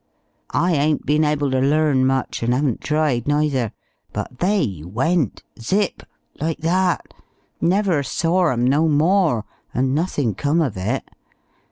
I 0.55 0.71
ain't 0.71 1.05
been 1.05 1.23
able 1.23 1.51
to 1.51 1.59
learn 1.59 2.07
much, 2.07 2.41
and 2.41 2.55
haven't 2.55 2.81
tried 2.81 3.27
neither. 3.27 3.71
But 4.11 4.39
they 4.39 4.81
went 4.83 5.43
zip! 5.59 6.01
like 6.39 6.57
that! 6.61 7.13
Never 7.61 8.01
saw 8.01 8.47
'em 8.49 8.65
no 8.65 8.87
more, 8.87 9.45
and 9.75 9.93
nothin' 9.93 10.33
come 10.33 10.59
of 10.59 10.75
it.... 10.75 11.07